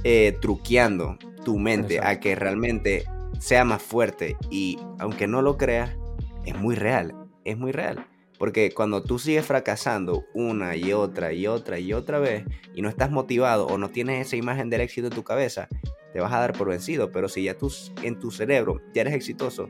eh, 0.04 0.38
truqueando 0.40 1.18
tu 1.44 1.58
mente 1.58 1.98
a 2.00 2.20
que 2.20 2.36
realmente 2.36 3.06
sea 3.40 3.64
más 3.64 3.82
fuerte 3.82 4.36
y 4.50 4.78
aunque 5.00 5.26
no 5.26 5.42
lo 5.42 5.56
creas, 5.56 5.96
es 6.44 6.56
muy 6.56 6.74
real, 6.74 7.14
es 7.44 7.56
muy 7.56 7.72
real. 7.72 8.06
Porque 8.38 8.72
cuando 8.72 9.02
tú 9.02 9.18
sigues 9.18 9.46
fracasando 9.46 10.24
una 10.34 10.76
y 10.76 10.92
otra 10.92 11.32
y 11.32 11.46
otra 11.46 11.78
y 11.78 11.92
otra 11.92 12.18
vez 12.18 12.44
y 12.74 12.82
no 12.82 12.88
estás 12.88 13.10
motivado 13.10 13.66
o 13.66 13.78
no 13.78 13.90
tienes 13.90 14.26
esa 14.26 14.36
imagen 14.36 14.70
del 14.70 14.80
éxito 14.80 15.06
en 15.06 15.14
tu 15.14 15.22
cabeza, 15.22 15.68
te 16.12 16.20
vas 16.20 16.32
a 16.32 16.40
dar 16.40 16.52
por 16.52 16.68
vencido. 16.68 17.12
Pero 17.12 17.28
si 17.28 17.44
ya 17.44 17.56
tú 17.56 17.72
en 18.02 18.18
tu 18.18 18.30
cerebro 18.30 18.80
ya 18.92 19.02
eres 19.02 19.14
exitoso, 19.14 19.68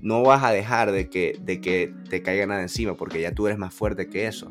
no 0.00 0.22
vas 0.22 0.42
a 0.42 0.52
dejar 0.52 0.90
de 0.90 1.10
que, 1.10 1.38
de 1.40 1.60
que 1.60 1.92
te 2.08 2.22
caiga 2.22 2.46
nada 2.46 2.62
encima 2.62 2.94
porque 2.96 3.20
ya 3.20 3.32
tú 3.32 3.46
eres 3.46 3.58
más 3.58 3.74
fuerte 3.74 4.08
que 4.08 4.26
eso. 4.26 4.50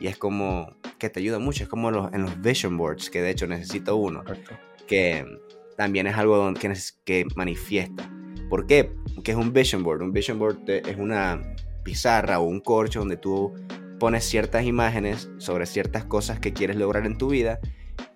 Y 0.00 0.06
es 0.06 0.16
como 0.16 0.76
que 0.98 1.10
te 1.10 1.20
ayuda 1.20 1.38
mucho, 1.38 1.64
es 1.64 1.68
como 1.68 1.88
en 2.12 2.22
los 2.22 2.40
vision 2.40 2.76
boards, 2.76 3.10
que 3.10 3.22
de 3.22 3.30
hecho 3.30 3.46
necesito 3.46 3.96
uno, 3.96 4.24
que 4.86 5.24
también 5.76 6.06
es 6.06 6.16
algo 6.16 6.52
que, 6.54 6.72
que 7.04 7.26
manifiesta. 7.36 8.10
¿Por 8.48 8.66
qué? 8.66 8.90
Porque 9.14 9.32
es 9.32 9.36
un 9.36 9.52
vision 9.52 9.82
board. 9.82 10.02
Un 10.02 10.12
vision 10.12 10.38
board 10.38 10.58
es 10.68 10.96
una 10.96 11.40
pizarra 11.82 12.40
o 12.40 12.44
un 12.44 12.60
corcho 12.60 13.00
donde 13.00 13.16
tú 13.16 13.54
pones 13.98 14.24
ciertas 14.24 14.64
imágenes 14.64 15.30
sobre 15.38 15.66
ciertas 15.66 16.04
cosas 16.04 16.40
que 16.40 16.52
quieres 16.52 16.76
lograr 16.76 17.06
en 17.06 17.16
tu 17.16 17.28
vida 17.28 17.60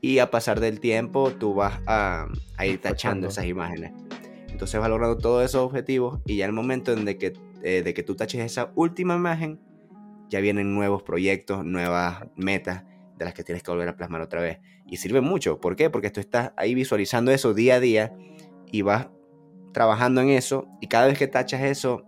y 0.00 0.18
a 0.18 0.30
pasar 0.30 0.61
del 0.61 0.80
tiempo 0.80 1.32
tú 1.32 1.54
vas 1.54 1.80
a, 1.87 2.28
ir 2.64 2.80
tachando 2.80 3.28
esas 3.28 3.47
imágenes. 3.47 3.92
Entonces 4.49 4.80
vas 4.80 4.88
logrando 4.88 5.18
todos 5.18 5.44
esos 5.44 5.62
objetivos 5.62 6.20
y 6.26 6.37
ya 6.37 6.47
el 6.47 6.52
momento 6.52 6.92
en 6.92 7.04
de 7.04 7.16
que, 7.16 7.32
eh, 7.62 7.82
de 7.82 7.94
que 7.94 8.02
tú 8.02 8.16
taches 8.16 8.40
esa 8.40 8.73
última 8.75 9.14
imagen, 9.16 9.61
ya 10.28 10.40
vienen 10.40 10.75
nuevos 10.75 11.02
proyectos, 11.02 11.64
nuevas 11.64 12.25
metas 12.37 12.85
de 13.16 13.25
las 13.25 13.35
que 13.35 13.44
tienes 13.44 13.62
que 13.62 13.70
volver 13.70 13.88
a 13.88 13.97
plasmar 13.97 14.20
otra 14.20 14.40
vez. 14.40 14.58
Y 14.87 14.99
sirve 14.99 15.20
mucho. 15.20 15.61
¿Por 15.61 15.76
qué? 15.76 15.90
Porque 15.90 16.11
tú 16.11 16.20
estás 16.20 16.52
ahí 16.56 16.75
visualizando 16.75 17.30
eso 17.30 17.54
día 17.54 17.76
a 17.76 17.80
día 17.80 18.14
y 18.70 18.82
vas 18.82 19.08
trabajando 19.72 20.20
en 20.20 20.30
eso 20.30 20.66
y 20.80 20.88
cada 20.88 21.06
vez 21.06 21.18
que 21.18 21.26
tachas 21.26 21.62
eso, 21.62 22.02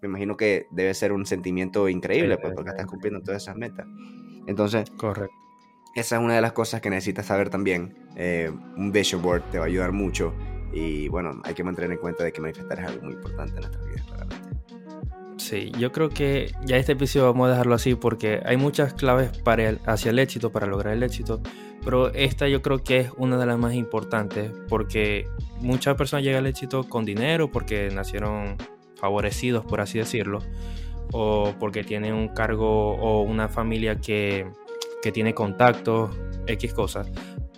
me 0.00 0.08
imagino 0.08 0.36
que 0.36 0.66
debe 0.70 0.92
ser 0.94 1.12
un 1.12 1.26
sentimiento 1.26 1.88
increíble, 1.88 2.36
pues, 2.38 2.54
porque 2.54 2.70
estás 2.70 2.86
cumpliendo 2.86 3.20
todas 3.20 3.42
esas 3.42 3.56
metas. 3.56 3.86
Entonces, 4.46 4.90
correcto. 4.90 5.34
Esa 5.94 6.16
es 6.16 6.22
una 6.22 6.34
de 6.34 6.40
las 6.40 6.52
cosas 6.52 6.80
que 6.80 6.88
necesitas 6.88 7.26
saber 7.26 7.50
también. 7.50 7.94
Eh, 8.16 8.50
un 8.76 8.92
vision 8.92 9.20
board 9.20 9.42
te 9.50 9.58
va 9.58 9.64
a 9.64 9.68
ayudar 9.68 9.92
mucho 9.92 10.34
y 10.72 11.08
bueno, 11.08 11.40
hay 11.44 11.54
que 11.54 11.62
mantener 11.62 11.92
en 11.92 11.98
cuenta 11.98 12.24
de 12.24 12.32
que 12.32 12.40
manifestar 12.40 12.80
es 12.80 12.86
algo 12.86 13.02
muy 13.04 13.14
importante 13.14 13.54
en 13.54 13.60
nuestra 13.60 13.82
vida, 13.82 14.02
claramente. 14.06 14.41
Sí, 15.36 15.72
yo 15.78 15.92
creo 15.92 16.08
que 16.08 16.52
ya 16.64 16.76
este 16.76 16.92
episodio 16.92 17.26
vamos 17.26 17.48
a 17.48 17.50
dejarlo 17.52 17.74
así 17.74 17.94
porque 17.94 18.40
hay 18.44 18.56
muchas 18.56 18.94
claves 18.94 19.36
para 19.38 19.70
el, 19.70 19.80
hacia 19.86 20.10
el 20.10 20.18
éxito, 20.18 20.52
para 20.52 20.66
lograr 20.66 20.94
el 20.94 21.02
éxito, 21.02 21.40
pero 21.84 22.12
esta 22.12 22.48
yo 22.48 22.62
creo 22.62 22.82
que 22.84 23.00
es 23.00 23.10
una 23.16 23.38
de 23.38 23.46
las 23.46 23.58
más 23.58 23.74
importantes 23.74 24.52
porque 24.68 25.26
muchas 25.60 25.96
personas 25.96 26.24
llegan 26.24 26.40
al 26.40 26.46
éxito 26.46 26.84
con 26.84 27.04
dinero 27.04 27.50
porque 27.50 27.90
nacieron 27.92 28.56
favorecidos, 28.96 29.64
por 29.64 29.80
así 29.80 29.98
decirlo, 29.98 30.38
o 31.12 31.54
porque 31.58 31.82
tienen 31.82 32.14
un 32.14 32.28
cargo 32.28 32.94
o 32.94 33.22
una 33.22 33.48
familia 33.48 33.96
que, 33.96 34.46
que 35.02 35.10
tiene 35.10 35.34
contactos, 35.34 36.16
X 36.46 36.72
cosas. 36.72 37.10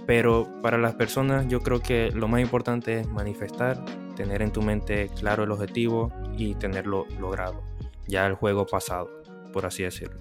Pero 0.06 0.48
para 0.62 0.78
las 0.78 0.94
personas 0.94 1.46
yo 1.48 1.60
creo 1.60 1.80
que 1.80 2.10
lo 2.12 2.28
más 2.28 2.40
importante 2.40 3.00
es 3.00 3.08
manifestar, 3.08 3.84
tener 4.14 4.42
en 4.42 4.52
tu 4.52 4.62
mente 4.62 5.10
claro 5.18 5.44
el 5.44 5.50
objetivo 5.50 6.12
y 6.36 6.54
tenerlo 6.54 7.06
logrado. 7.18 7.62
Ya 8.06 8.26
el 8.26 8.34
juego 8.34 8.66
pasado, 8.66 9.10
por 9.52 9.66
así 9.66 9.82
decirlo. 9.82 10.16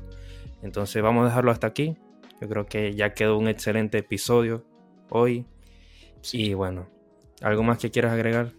Entonces 0.61 1.01
vamos 1.01 1.23
a 1.23 1.29
dejarlo 1.29 1.51
hasta 1.51 1.67
aquí. 1.67 1.97
Yo 2.41 2.49
creo 2.49 2.65
que 2.65 2.93
ya 2.93 3.13
quedó 3.13 3.37
un 3.37 3.47
excelente 3.47 3.97
episodio 3.99 4.65
hoy. 5.09 5.45
Y 6.31 6.53
bueno, 6.53 6.87
¿algo 7.41 7.63
más 7.63 7.77
que 7.77 7.91
quieras 7.91 8.13
agregar? 8.13 8.53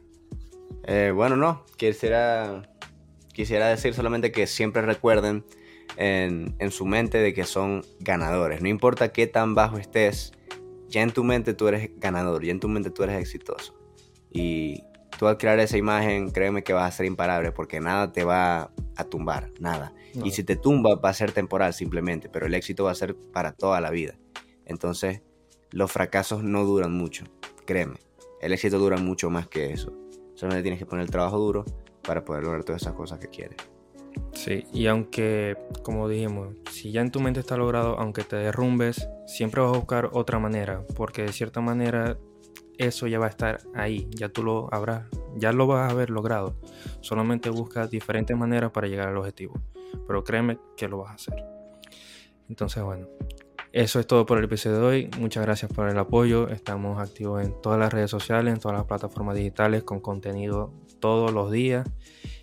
Eh, 0.85 1.13
bueno, 1.15 1.37
no. 1.37 1.65
Quisiera, 1.77 2.63
quisiera 3.33 3.69
decir 3.69 3.95
solamente 3.95 4.33
que 4.33 4.47
siempre 4.47 4.83
recuerden 4.83 5.45
en, 5.97 6.55
en 6.59 6.71
su 6.71 6.87
mente 6.87 7.19
de 7.19 7.33
que 7.33 7.45
son 7.45 7.85
ganadores. 8.01 8.61
No 8.61 8.69
importa 8.69 9.13
qué 9.13 9.27
tan 9.27 9.55
bajo 9.55 9.79
estés 9.79 10.33
ya 10.95 11.03
en 11.03 11.11
tu 11.11 11.25
mente 11.25 11.55
tú 11.55 11.67
eres 11.69 11.91
ganador, 11.99 12.45
ya 12.45 12.53
en 12.53 12.61
tu 12.61 12.69
mente 12.69 12.89
tú 12.89 13.03
eres 13.03 13.21
exitoso. 13.21 13.75
Y 14.31 14.85
tú 15.19 15.27
al 15.27 15.39
crear 15.39 15.59
esa 15.61 15.77
imagen, 15.77 16.31
créeme 16.31 16.63
que 16.63 16.73
vas 16.73 16.93
a 16.93 16.97
ser 16.97 17.07
imparable 17.07 17.53
porque 17.53 17.81
nada 17.81 18.13
te 18.13 18.25
va 18.25 18.71
a 18.97 19.05
tumbar, 19.05 19.51
nada. 19.61 19.93
Y 20.23 20.31
si 20.31 20.45
te 20.45 20.57
tumba 20.57 20.95
va 20.97 21.11
a 21.11 21.15
ser 21.15 21.33
temporal 21.33 21.75
simplemente, 21.75 22.29
pero 22.29 22.47
el 22.47 22.55
éxito 22.55 22.85
va 22.85 22.93
a 22.93 22.95
ser 22.95 23.17
para 23.17 23.53
toda 23.53 23.81
la 23.81 23.91
vida. 23.91 24.15
Entonces, 24.65 25.23
los 25.71 25.91
fracasos 25.91 26.43
no 26.43 26.65
duran 26.65 26.93
mucho, 26.93 27.25
créeme. 27.67 27.97
El 28.41 28.53
éxito 28.53 28.79
dura 28.79 28.97
mucho 28.97 29.31
más 29.31 29.49
que 29.49 29.73
eso. 29.73 29.93
Solamente 30.35 30.63
tienes 30.63 30.79
que 30.79 30.87
poner 30.87 31.05
el 31.05 31.11
trabajo 31.11 31.39
duro 31.39 31.65
para 32.07 32.25
poder 32.25 32.45
lograr 32.45 32.65
todas 32.65 32.83
esas 32.83 32.95
cosas 32.95 33.19
que 33.19 33.29
quieres. 33.29 33.57
Sí, 34.33 34.67
y 34.73 34.87
aunque, 34.87 35.57
como 35.83 36.09
dijimos, 36.09 36.55
si 36.71 36.93
ya 36.93 37.01
en 37.01 37.11
tu 37.11 37.21
mente 37.21 37.41
está 37.41 37.57
logrado, 37.57 37.99
aunque 37.99 38.23
te 38.23 38.37
derrumbes, 38.37 39.09
siempre 39.27 39.61
vas 39.61 39.75
a 39.75 39.79
buscar 39.79 40.11
otra 40.13 40.39
manera, 40.39 40.85
porque 40.95 41.23
de 41.23 41.33
cierta 41.33 41.61
manera 41.61 42.19
eso 42.79 43.07
ya 43.07 43.19
va 43.19 43.27
a 43.27 43.31
estar 43.31 43.61
ahí, 43.75 44.09
ya 44.11 44.29
tú 44.29 44.43
lo 44.43 44.73
habrás, 44.73 45.07
ya 45.37 45.53
lo 45.53 45.67
vas 45.67 45.89
a 45.89 45.93
haber 45.93 46.11
logrado. 46.11 46.57
Solamente 47.01 47.51
busca 47.51 47.87
diferentes 47.87 48.37
maneras 48.37 48.71
para 48.71 48.89
llegar 48.89 49.09
al 49.09 49.17
objetivo, 49.17 49.55
pero 50.07 50.25
créeme 50.25 50.59
que 50.77 50.89
lo 50.89 50.99
vas 50.99 51.11
a 51.11 51.15
hacer. 51.15 51.45
Entonces, 52.49 52.83
bueno, 52.83 53.07
eso 53.75 53.99
es 53.99 54.07
todo 54.07 54.25
por 54.25 54.39
el 54.39 54.45
episodio 54.45 54.79
de 54.79 54.87
hoy. 54.87 55.11
Muchas 55.19 55.45
gracias 55.45 55.73
por 55.73 55.89
el 55.89 55.99
apoyo. 55.99 56.49
Estamos 56.49 57.01
activos 57.01 57.45
en 57.45 57.61
todas 57.61 57.77
las 57.77 57.93
redes 57.93 58.09
sociales, 58.09 58.55
en 58.55 58.61
todas 58.61 58.77
las 58.77 58.87
plataformas 58.87 59.35
digitales 59.35 59.83
con 59.83 59.99
contenido 59.99 60.73
todos 61.01 61.33
los 61.33 61.51
días. 61.51 61.85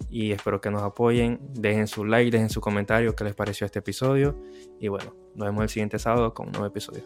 Y 0.09 0.33
espero 0.33 0.59
que 0.59 0.71
nos 0.71 0.81
apoyen. 0.81 1.39
Dejen 1.53 1.87
su 1.87 2.03
like, 2.03 2.31
dejen 2.31 2.49
su 2.49 2.59
comentario 2.59 3.15
qué 3.15 3.23
les 3.23 3.33
pareció 3.33 3.65
este 3.65 3.79
episodio. 3.79 4.35
Y 4.77 4.89
bueno, 4.89 5.15
nos 5.35 5.47
vemos 5.47 5.63
el 5.63 5.69
siguiente 5.69 5.99
sábado 5.99 6.33
con 6.33 6.47
un 6.47 6.51
nuevo 6.51 6.67
episodio. 6.67 7.03